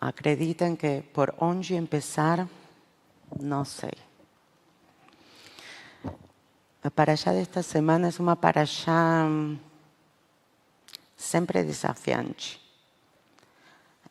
[0.00, 2.48] acrediten que por onde empezar,
[3.38, 3.92] no sé.
[6.82, 9.60] La parashá de esta semana es una parashá mm,
[11.16, 12.58] sempre desafiante.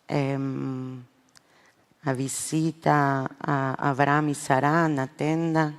[0.07, 1.04] Em,
[2.04, 5.74] a visita a Abraham y Sarah na tenda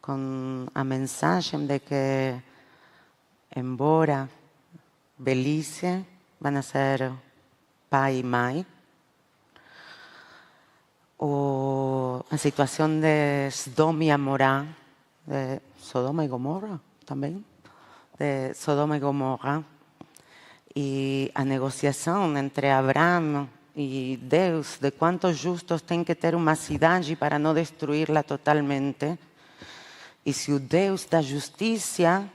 [0.00, 2.42] con a mensagem de que,
[3.50, 4.28] embora
[5.16, 6.04] Belice
[6.38, 7.12] van a ser
[7.88, 8.66] pai e mãe,
[11.18, 14.64] o a situación de Sodoma y Amorá,
[15.26, 17.44] de Sodoma y Gomorra también,
[18.18, 19.62] de Sodoma y Gomorra,
[20.74, 27.16] y a negociación entre Abraham y Deus de cuántos justos tienen que ter uma cidade
[27.16, 29.18] para no destruirla totalmente.
[30.24, 32.30] Y si o Deus da justicia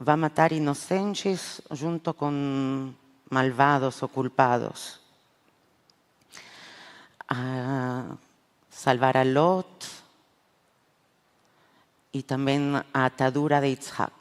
[0.00, 2.96] va a matar inocentes junto con
[3.28, 5.05] malvados o culpados.
[7.28, 8.04] A
[8.70, 9.84] salvar a Lot
[12.12, 14.12] y también a atadura de Isaac.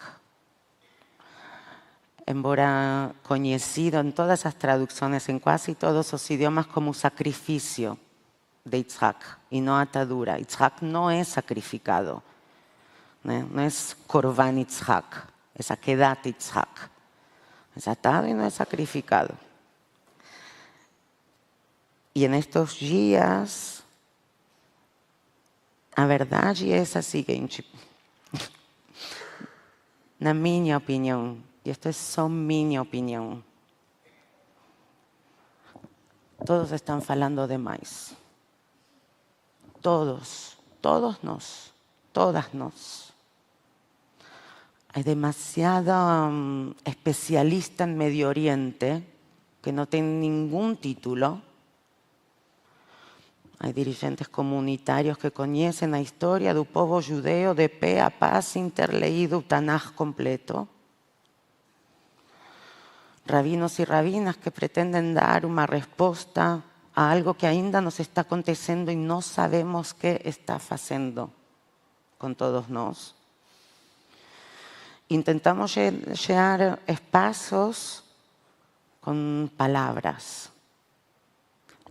[2.26, 8.00] Embora conocido en todas las traducciones, en casi todos los idiomas, como sacrificio
[8.64, 10.40] de Isaac y no atadura.
[10.40, 12.24] Isaac no es sacrificado,
[13.24, 16.90] no es Korban Isaac, es Akedat Isaac.
[17.76, 19.36] Es atado y no es sacrificado.
[22.18, 23.84] Y en estos días,
[25.98, 27.66] a verdade é a seguinte,
[30.18, 33.44] na minha opinião, e isto é só minha opinião,
[36.46, 38.16] todos estão falando demais.
[39.82, 41.74] Todos, todos nós,
[42.14, 43.12] todas nós.
[44.94, 49.04] Hay demasiado um, especialista en Medio Oriente
[49.62, 51.55] que no tienen ningún título.
[53.60, 58.72] Hay dirigentes comunitarios que conocen la historia del pueblo judeo de pe a pa sin
[58.72, 60.68] ter leído el Tanaj completo.
[63.26, 66.64] Rabinos y rabinas que pretenden dar una respuesta
[66.94, 71.32] a algo que ainda nos está aconteciendo y no sabemos qué está haciendo
[72.18, 73.16] con todos nosotros
[75.08, 78.04] intentamos llenar espacios
[79.00, 80.50] con palabras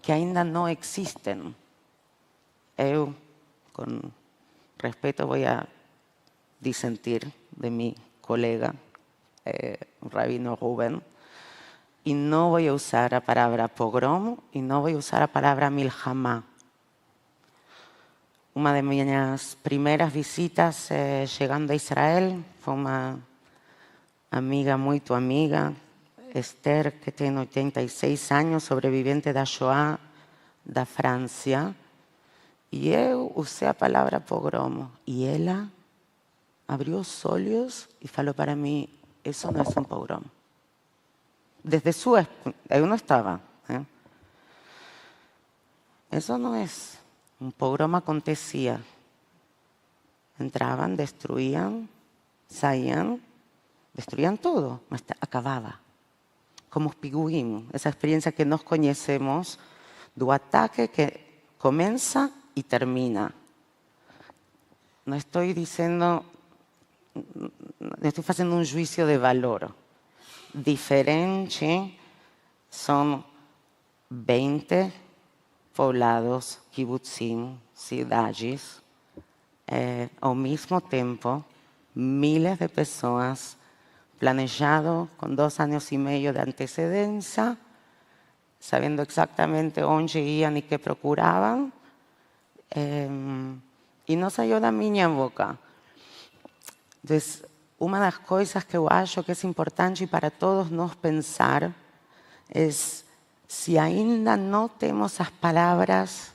[0.05, 1.55] que ainda no existen.
[2.77, 3.15] Yo,
[3.73, 4.13] con
[4.79, 5.67] respeto, voy a
[6.61, 8.75] disentir de mi colega,
[9.45, 11.03] eh, Rabino Rubén,
[12.05, 15.71] y no voy a usar la palabra pogrom y no voy a usar la palabra
[15.71, 16.45] milhamá
[18.55, 23.19] una de mis primeras visitas eh, llegando a Israel fue una
[24.31, 25.73] amiga, muy tu amiga,
[26.35, 29.99] Esther, que tiene 86 años, sobreviviente de la Shoah
[30.65, 31.75] de Francia.
[32.71, 34.91] Y yo usé la palabra pogromo.
[35.07, 35.69] Y ella
[36.67, 38.89] abrió los ojos y faló para mí,
[39.23, 40.27] eso no es un pogromo.
[41.63, 42.17] Desde su...
[42.17, 43.41] Yo no estaba.
[43.69, 43.85] ¿eh?
[46.11, 46.99] Eso no es
[47.39, 48.81] un pogrom acontecía.
[50.39, 51.89] Entraban, destruían,
[52.49, 53.23] salían,
[53.93, 54.81] destruían todo,
[55.21, 55.84] acababa.
[56.75, 59.61] Como piguim, esa experiencia que nos conocemos
[60.11, 61.07] do ataque que
[61.55, 63.31] comienza y termina.
[65.07, 66.25] No estoy diciendo,
[68.03, 69.71] estoy haciendo un juicio de valor.
[70.53, 71.97] Diferente
[72.69, 73.25] son
[74.11, 74.93] 20
[75.77, 78.83] poblados, kibbutzim, ciudades,
[79.69, 81.45] eh, al mismo tiempo,
[81.95, 83.59] miles de personas
[84.25, 87.59] planejado con dos años y medio de antecedencia,
[88.59, 91.71] sabiendo exactamente dónde iban y qué procuraban,
[92.71, 93.61] em,
[94.07, 95.59] y no salió de mi boca.
[97.03, 97.45] Entonces,
[97.79, 101.75] una de las cosas que yo acho que es importante para todos nos pensar
[102.49, 103.05] es
[103.47, 106.33] si ainda no tenemos las palabras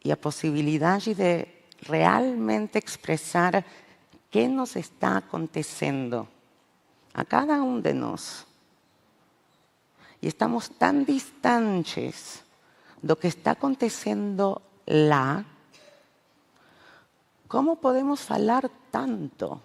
[0.00, 3.66] y la posibilidad de realmente expresar
[4.30, 6.28] qué nos está aconteciendo
[7.14, 8.46] a cada uno de nosotros.
[10.20, 12.42] Y estamos tan distantes
[13.02, 15.44] de lo que está aconteciendo lá,
[17.48, 19.60] ¿cómo podemos hablar tanto?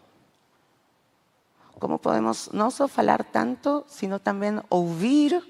[1.80, 5.42] ¿Cómo podemos no solo hablar tanto, sino también oír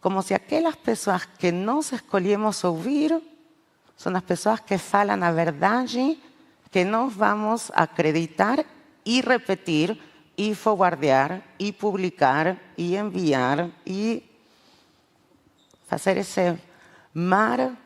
[0.00, 3.22] como si aquellas personas que nos escolhemos oír
[3.96, 5.86] son las personas que falan la verdad
[6.72, 8.66] que nos vamos a acreditar
[9.04, 10.00] y repetir
[10.34, 14.24] y forwardear y publicar y enviar y
[15.90, 16.58] hacer ese
[17.12, 17.76] mar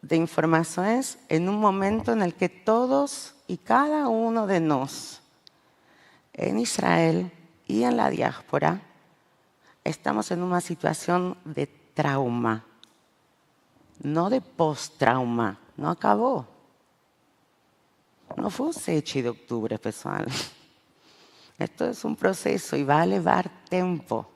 [0.00, 5.22] de informaciones en un momento en el que todos y cada uno de nosotros
[6.36, 7.32] en Israel
[7.66, 8.82] y en la diáspora
[9.84, 12.64] estamos en una situación de trauma,
[14.02, 16.55] no de post-trauma, no acabó.
[18.34, 20.26] No fue un 7 de octubre, pessoal.
[21.58, 24.28] Esto es un proceso y va a llevar tiempo.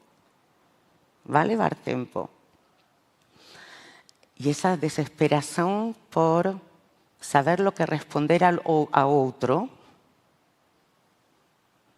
[1.33, 2.31] Va a llevar tiempo.
[4.37, 6.59] Y esa desesperación por
[7.21, 9.69] saber lo que responder a otro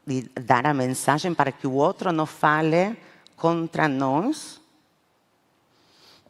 [0.07, 2.97] y dar a mensaje para que el otro no fale
[3.37, 4.61] contra nos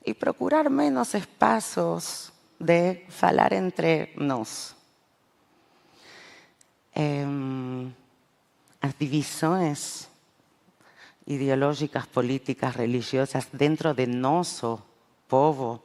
[0.04, 4.74] y procurar menos espacios de falar entre nos.
[6.94, 7.92] Em,
[8.80, 10.08] las divisiones
[11.26, 14.82] ideológicas, políticas, religiosas dentro de nuestro
[15.28, 15.82] povo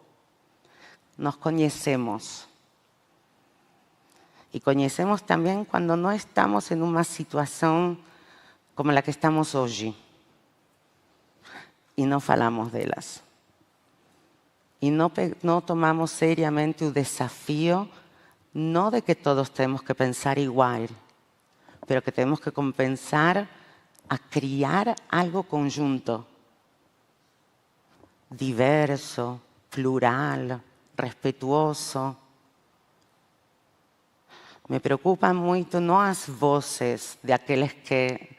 [1.18, 2.48] nos conocemos.
[4.52, 8.00] Y conocemos también cuando no estamos en una situación
[8.76, 9.96] como la que estamos hoy.
[11.96, 13.22] Y no falamos de ellas.
[14.80, 15.12] Y no,
[15.42, 17.90] no tomamos seriamente el desafío,
[18.54, 20.90] no de que todos tenemos que pensar igual,
[21.86, 23.48] pero que tenemos que compensar
[24.10, 26.26] a criar algo conjunto,
[28.30, 30.62] diverso, plural,
[30.96, 32.18] respetuoso.
[34.68, 38.38] Me preocupan mucho no las voces de aquellos que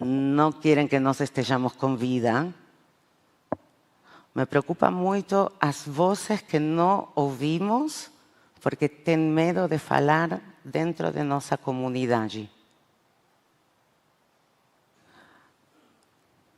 [0.00, 2.52] no quieren que nos estemos con vida.
[4.34, 8.10] Me preocupan mucho las voces que no oímos
[8.62, 12.30] porque tienen miedo de falar dentro de nuestra comunidad.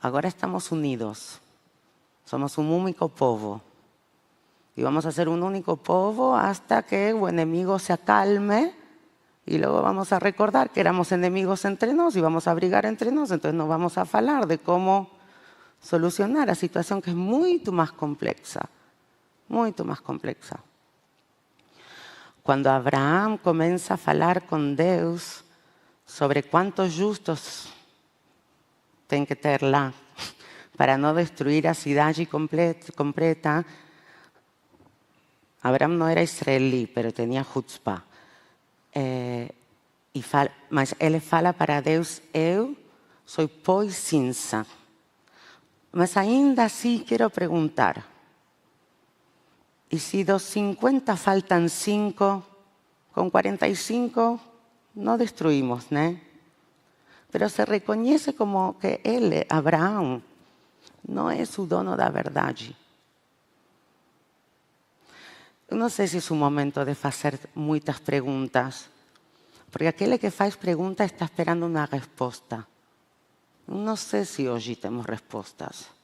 [0.00, 1.40] Ahora estamos unidos,
[2.24, 3.60] somos un único pueblo.
[4.76, 8.72] Y vamos a ser un único povo hasta que el enemigo se acalme
[9.44, 13.10] y luego vamos a recordar que éramos enemigos entre nos y vamos a abrigar entre
[13.10, 15.10] nos, entonces nos vamos a hablar de cómo
[15.82, 18.68] solucionar la situación que es mucho más compleja,
[19.48, 20.60] mucho más compleja.
[22.42, 25.44] Cuando Abraham comienza a hablar con Dios
[26.06, 27.68] sobre cuántos justos
[29.06, 29.92] tienen que tener lá
[30.76, 32.14] para no destruir la ciudad
[32.96, 33.64] completa,
[35.62, 38.02] Abraham no era israelí, pero tenía chutzpah.
[38.92, 39.48] Eh,
[40.12, 42.76] e fala, mas ele fala para Deus: Eu
[43.24, 44.66] sou pó cinza.
[45.92, 48.04] Mas ainda assim quero perguntar:
[49.90, 52.42] e se dos 50 faltan 5,
[53.12, 54.40] com 45
[54.94, 56.20] não destruímos, né?
[57.30, 60.22] Pero se reconhece como que ele, Abraão,
[61.06, 62.76] não é o dono da verdade.
[65.70, 68.90] No sé si es un momento de hacer muchas preguntas,
[69.70, 72.66] porque aquel que hace preguntas está esperando una respuesta.
[73.68, 75.99] No sé si hoy tenemos respuestas.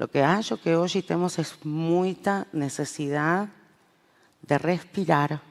[0.00, 3.50] Lo que hallo que hoy tenemos es mucha necesidad
[4.40, 5.42] de respirar,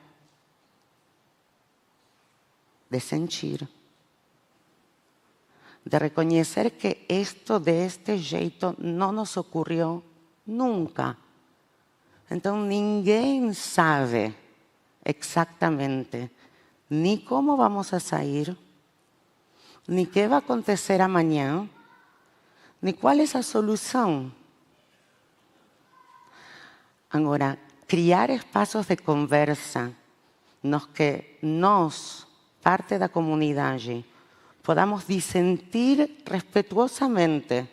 [2.90, 3.70] de sentir,
[5.86, 10.02] de reconocer que esto de este jeito no nos ocurrió
[10.48, 11.16] nunca
[12.32, 14.34] Então ninguém sabe
[15.06, 16.32] exatamente
[16.90, 18.58] ni como vamos a sair,
[19.88, 21.70] ni qué va a acontecer amanhã,
[22.82, 24.39] ni cuál es a solução.
[27.10, 29.92] Agora, criar espaços de conversa
[30.62, 32.28] nos que nós,
[32.62, 34.06] parte da comunidade,
[34.62, 37.68] podamos disentir respetuosamente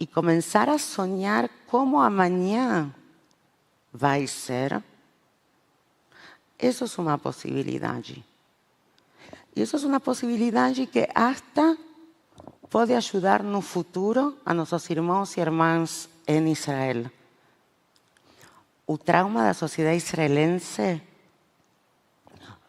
[0.00, 2.92] e começar a sonhar como amanhã
[3.94, 4.82] va a ser,
[6.58, 8.02] eso es una posibilidad.
[9.54, 11.76] Y eso es una posibilidad que hasta
[12.68, 17.12] puede ayudar en un futuro a nuestros hermanos y hermanas en Israel.
[18.86, 21.00] El trauma de la sociedad israelense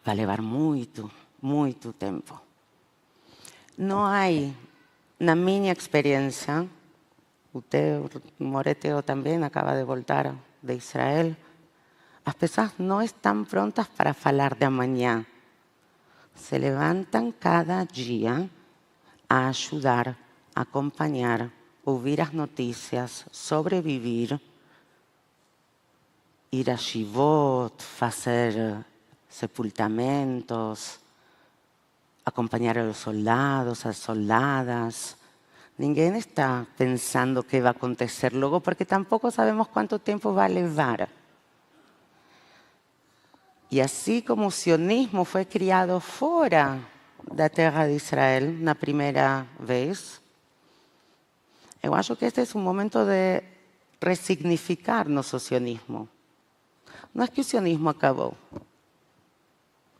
[0.06, 1.10] va a llevar mucho,
[1.42, 2.40] mucho tiempo.
[3.76, 4.56] No hay,
[5.20, 6.66] una mi experiencia,
[7.52, 8.00] usted,
[8.38, 11.36] Moreteo también acaba de voltar de Israel,
[12.24, 15.26] las personas no están prontas para hablar de mañana.
[16.34, 18.48] Se levantan cada día
[19.28, 20.16] a ayudar,
[20.54, 21.50] a acompañar,
[21.84, 24.40] oír las noticias, sobrevivir,
[26.50, 28.84] ir a Shivot, hacer
[29.28, 30.98] sepultamentos,
[32.24, 35.16] acompañar a los soldados, a las soldadas,
[35.78, 40.48] ninguém está pensando qué va a acontecer luego porque tampoco sabemos cuánto tiempo va a
[40.48, 41.08] levar.
[43.68, 46.78] Y así como el sionismo fue criado fuera
[47.30, 50.20] de la tierra de Israel una primera vez,
[51.82, 53.44] yo acho que este es un momento de
[54.00, 56.08] resignificar nuestro sionismo.
[57.16, 58.34] No es que el sionismo acabó,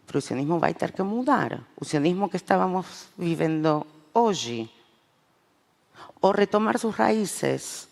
[0.06, 1.62] pero el sionismo va a tener que mudar.
[1.80, 4.70] El sionismo que estábamos viviendo hoy.
[6.20, 7.88] O retomar sus raíces.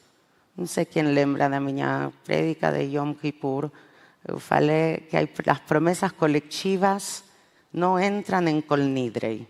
[0.54, 1.74] No sé quién lembra de mi
[2.22, 3.72] prédica de Yom Kippur.
[4.28, 7.24] Eu falei que las promesas colectivas
[7.72, 9.48] no entran en colnidrey.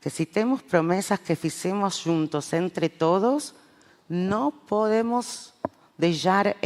[0.00, 3.54] Que si tenemos promesas que hicimos juntos entre todos,
[4.08, 5.54] no podemos
[5.96, 6.56] dejar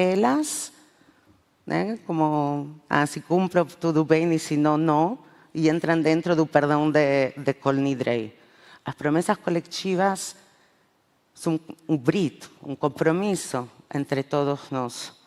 [1.67, 5.19] ellas como, ah, si cumplo todo bien y si no, no,
[5.53, 8.37] y entran dentro del perdón de, de Colnidrey.
[8.85, 10.37] Las promesas colectivas
[11.33, 15.21] son un brit, un compromiso entre todos nosotros.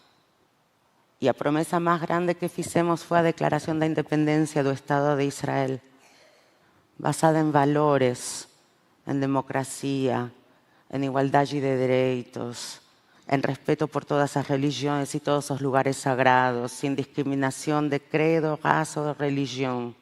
[1.19, 5.25] Y la promesa más grande que hicimos fue la declaración de independencia del Estado de
[5.25, 5.81] Israel,
[6.97, 8.47] basada en valores,
[9.07, 10.31] en democracia,
[10.89, 12.81] en igualdad de derechos,
[13.27, 18.57] en respeto por todas las religiones y todos los lugares sagrados, sin discriminación de credo,
[18.61, 19.95] raza o religión.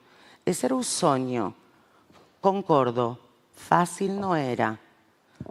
[0.46, 1.55] Ese era un sueño,
[2.39, 3.20] concordo,
[3.55, 4.79] fácil no era,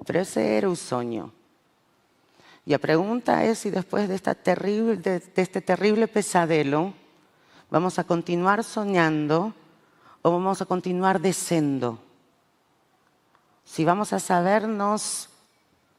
[0.07, 1.33] pero ese era un sueño.
[2.65, 6.95] Y la pregunta es si después de, este terrible pesadelo
[7.71, 9.53] vamos a continuar soñando
[10.23, 11.99] o vamos a continuar descendo.
[13.65, 15.29] Si vamos a sabernos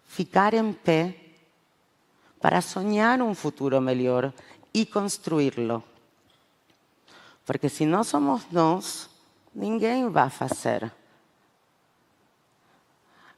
[0.08, 1.25] ficar en pie
[2.40, 4.34] para soñar un futuro mejor
[4.74, 5.84] y construirlo.
[7.46, 9.10] Porque si no somos nos,
[9.54, 10.92] ninguém va a hacer.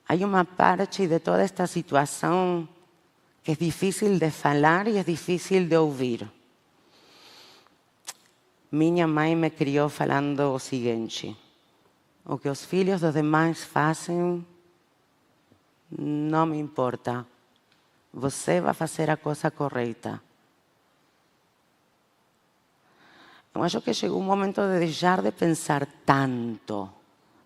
[0.08, 2.70] Hay una parte de toda esta situación
[3.44, 6.30] que es difícil de hablar y es difícil de oír.
[8.70, 11.36] Minha mãe me criou falando o seguinte:
[12.26, 14.46] o que os filhos dos demais fazem
[15.90, 17.26] não me importa.
[18.18, 20.20] Você vai fazer a coisa correta.
[23.54, 26.90] Eu acho que chegou o momento de deixar de pensar tanto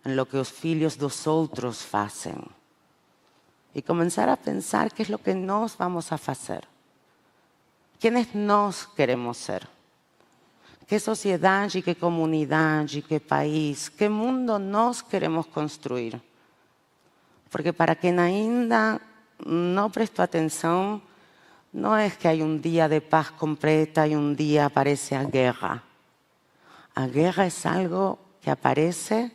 [0.06, 2.40] em lo que os filhos dos outros fazem
[3.75, 6.63] y comenzar a pensar qué es lo que nos vamos a hacer.
[8.00, 9.68] ¿Quiénes nos queremos ser?
[10.88, 16.22] ¿Qué sociedad y qué comunidad y qué país, qué mundo nos queremos construir?
[17.50, 19.11] Porque para quien ainda
[19.45, 21.01] no prestó atención,
[21.74, 25.83] no es que hay un día de paz completa y un día aparece la guerra.
[26.95, 29.31] La guerra es algo que aparece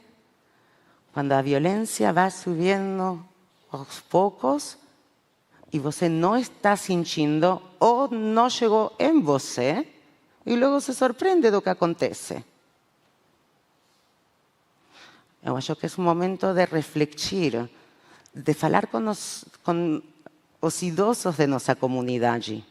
[1.12, 3.24] cuando la violencia va subiendo
[3.70, 4.78] aos poucos
[5.72, 9.86] e você não está sentindo ou não chegou em você
[10.44, 12.44] e logo se surpreende do que acontece.
[15.42, 17.70] Eu acho que é um momento de refletir,
[18.36, 20.02] de falar com os, com
[20.60, 22.62] os idosos de nossa comunidade,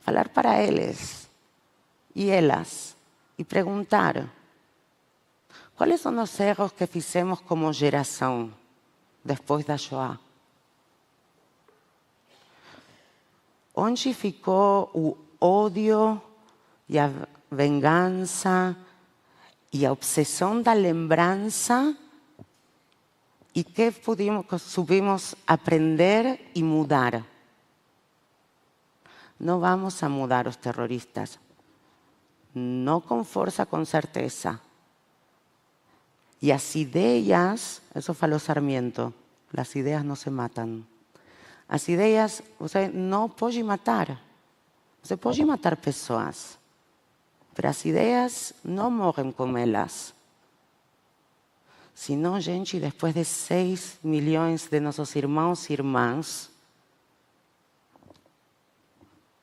[0.00, 1.28] falar para eles
[2.12, 2.96] e elas
[3.38, 4.28] e perguntar
[5.76, 8.52] quais são os erros que fizemos como geração
[9.24, 10.18] depois da Shoah.
[13.76, 16.20] Onde ficou o ódio
[16.88, 17.10] e a
[17.50, 18.76] vingança
[19.72, 21.96] e a obsessão da lembrança
[23.54, 27.24] e que pudimos, subimos aprender e mudar?
[29.38, 31.38] Não vamos a mudar os terroristas,
[32.54, 34.60] não com força, com certeza
[36.44, 39.14] y las ideas, eso faló Sarmiento,
[39.50, 40.86] las ideas no se matan.
[41.70, 44.20] Las ideas, você no puede matar.
[45.02, 46.58] Você puede matar personas,
[47.54, 50.13] pero las ideas no morren con ellas.
[51.94, 56.50] Sino, gente, después de 6 millones de nuestros hermanos y hermanas,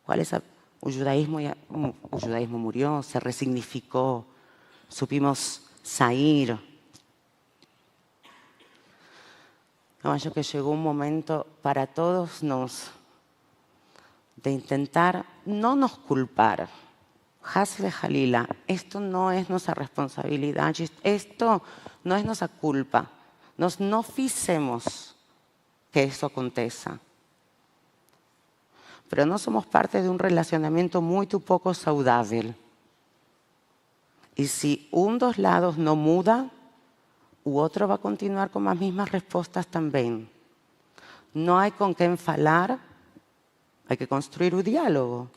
[0.06, 0.44] ¿cuál es el
[0.82, 1.40] judaísmo?
[1.40, 1.56] El
[2.12, 4.26] judaísmo murió, se resignificó,
[4.90, 6.60] supimos salir
[10.04, 12.90] Yo acho que llegó un momento para todos nos
[14.36, 16.68] de intentar no nos culpar.
[17.44, 21.64] Hasle Jalila, esto no es nuestra responsabilidad, esto
[22.04, 23.10] no es nuestra culpa.
[23.58, 25.16] Nos no hicimos
[25.92, 27.00] que eso acontezca.
[29.10, 32.56] Pero no somos parte de un relacionamiento muy poco saludable.
[34.36, 36.50] Y si un dos lados no muda,
[37.44, 40.30] u otro va a continuar con las mismas respuestas también.
[41.34, 42.78] no hay con quién falar,
[43.88, 45.30] hay que construir un diálogo.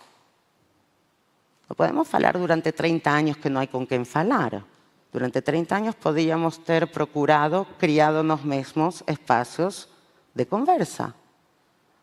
[1.69, 4.65] No podemos falar durante 30 años que no hay con quién falar.
[5.13, 9.89] Durante 30 años podíamos ter procurado, criado nos mesmos espacios
[10.35, 11.15] de conversa,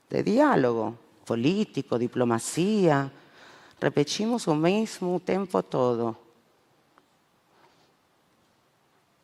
[0.09, 3.11] de diálogo político, diplomacia.
[3.79, 6.15] Repetimos o mesmo o tempo todo.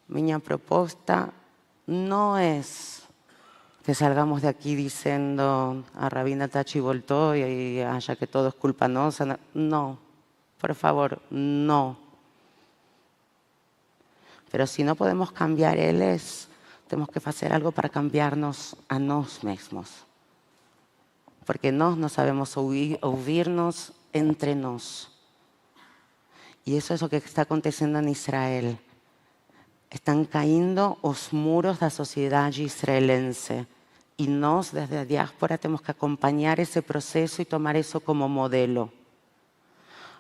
[0.08, 1.32] Minha proposta
[1.86, 3.04] no es
[3.84, 8.88] que salgamos de aquí diciendo a Rabina Tachi voltó y haya que todo es culpa
[8.88, 9.40] nuestra.
[9.54, 10.07] No,
[10.60, 11.98] por favor, no.
[14.52, 16.48] Pero si no podemos cambiar es,
[16.88, 19.92] tenemos que hacer algo para cambiarnos a nosotros mismos.
[21.46, 25.12] Porque no, no sabemos oírnos entre nos.
[26.66, 28.78] Y eso es lo que está aconteciendo en Israel.
[29.90, 33.68] Están cayendo los muros de la sociedad israelense.
[34.18, 38.92] Y nos, desde la diáspora, tenemos que acompañar ese proceso y tomar eso como modelo.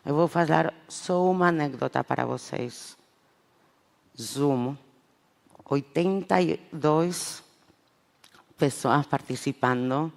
[0.07, 2.95] Eu vou falar só uma anedota para vocês.
[4.17, 4.77] Zoom,
[5.65, 7.43] 82
[8.57, 10.13] pessoas participando,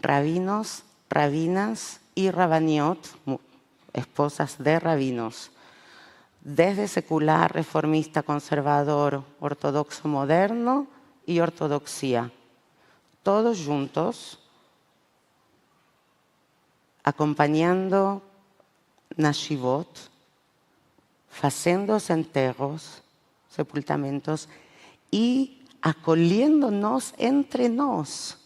[0.00, 3.06] rabinos, rabinas y rabaniot,
[3.92, 5.50] esposas de rabinos,
[6.40, 10.86] desde secular, reformista, conservador, ortodoxo moderno
[11.26, 12.32] y ortodoxia,
[13.22, 14.38] todos juntos,
[17.04, 18.22] acompañando
[19.18, 20.10] Nashivot,
[21.42, 23.02] haciendo enterros,
[23.50, 24.48] sepultamentos
[25.10, 28.38] y acoliéndonos entre nos,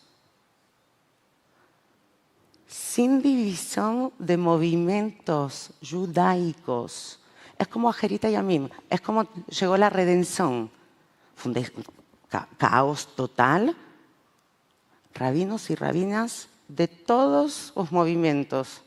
[2.67, 7.21] sin división de movimientos judaicos.
[7.59, 10.71] Es como Ajerita y Amim, es como llegó la redención.
[12.57, 13.77] Caos total.
[15.15, 18.83] Rabinos y rabinas de todos los movimientos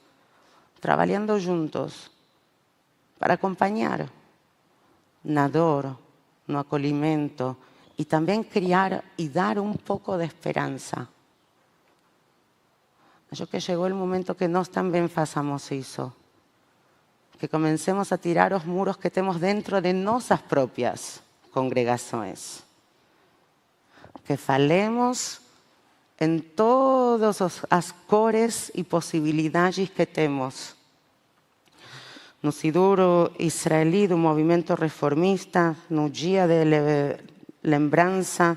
[0.85, 2.11] trabajando juntos
[3.17, 4.07] para acompañar
[5.23, 5.97] nador,
[6.45, 7.57] no acolimiento
[7.97, 11.09] y también criar y dar un poco de esperanza.
[13.31, 16.13] Yo que llegó el momento que nos también pasamos eso,
[17.39, 21.19] que comencemos a tirar los muros que tenemos dentro de nuestras propias
[21.51, 22.63] congregaciones,
[24.23, 25.41] que falemos
[26.17, 30.74] en todos los cores y posibilidades que tenemos.
[32.44, 36.64] No Siduro israelí do movimento reformista, no dia de
[37.62, 38.56] lembrança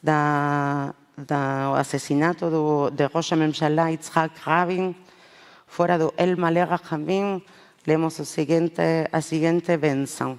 [0.00, 4.94] da, do assassinato do, de Rosh HaMemshalá Yitzhak Rabin,
[5.66, 7.42] fora do El Malé Rachamim,
[7.86, 10.38] lemos o seguinte, a seguinte benção.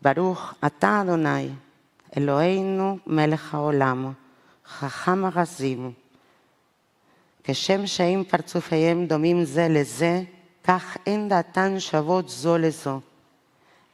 [0.00, 1.56] Baruch atah Adonai,
[2.12, 4.14] Eloheinu melech haolam,
[4.66, 5.92] חכם הרזים,
[7.44, 10.22] כשם שאם פרצופיהם דומים זה לזה,
[10.63, 12.99] כך אין דעתן שוות זו לזו.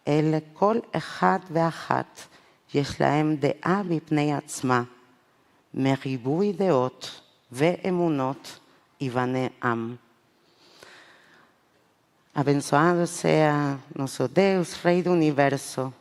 [0.08, 2.20] אלא כל אחד ואחת
[2.74, 4.84] יש להם דעה בפני עצמה,
[5.74, 8.60] מריבוי דעות ואמונות
[9.02, 9.96] ייבנה עם.
[12.36, 15.92] Abençoado sea nosso Deus, Rei do Universo.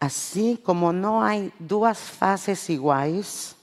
[0.00, 3.54] Assim como não há duas faces iguais,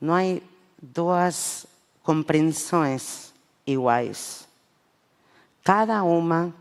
[0.00, 0.40] não há
[0.80, 1.66] duas
[2.02, 3.34] compreensões
[3.66, 4.47] iguais.
[5.68, 6.54] Cada uma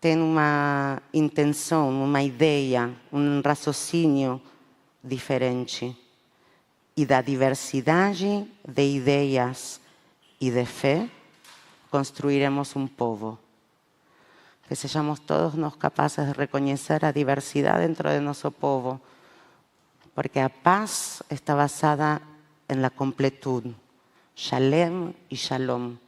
[0.00, 4.42] tem uma intenção, uma ideia, um raciocínio
[5.00, 5.96] diferente.
[6.96, 9.80] E da diversidade de ideias
[10.40, 11.08] e de fé,
[11.92, 13.38] construiremos um povo.
[14.66, 19.00] Que sejamos todos nós capazes de reconhecer a diversidade dentro de nosso povo
[20.12, 22.20] porque a paz está basada
[22.66, 23.62] en la completud,
[24.34, 26.03] shalem y shalom.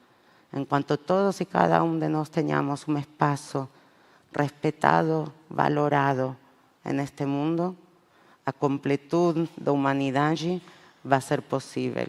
[0.52, 3.68] En cuanto todos y cada uno de nosotros tengamos un espacio
[4.32, 6.36] respetado, valorado
[6.84, 7.74] en este mundo,
[8.44, 10.36] a completud de humanidad
[11.10, 12.06] va a ser posible.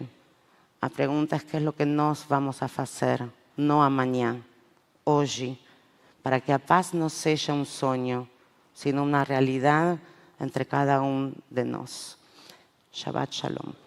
[0.82, 4.41] La pregunta es qué es lo que nos vamos a hacer, no a mañana,
[5.04, 5.60] hoy,
[6.21, 8.28] para que la paz no sea un sueño,
[8.73, 9.97] sino una realidad
[10.39, 12.17] entre cada uno de nosotros.
[12.93, 13.87] Shabbat Shalom.